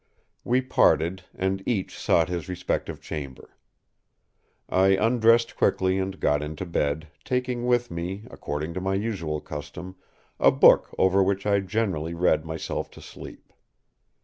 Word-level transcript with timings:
”We 0.43 0.61
parted, 0.61 1.25
and 1.35 1.61
each 1.67 1.95
sought 1.95 2.27
his 2.27 2.49
respective 2.49 3.01
chamber. 3.01 3.55
I 4.67 4.97
undressed 4.97 5.55
quickly 5.55 5.99
and 5.99 6.19
got 6.19 6.41
into 6.41 6.65
bed, 6.65 7.09
taking 7.23 7.67
with 7.67 7.91
me, 7.91 8.23
according 8.31 8.73
to 8.73 8.81
my 8.81 8.95
usual 8.95 9.39
custom, 9.41 9.97
a 10.39 10.49
book 10.49 10.89
over 10.97 11.21
which 11.21 11.45
I 11.45 11.59
generally 11.59 12.15
read 12.15 12.45
myself 12.47 12.89
to 12.97 12.99
sleep. 13.01 13.53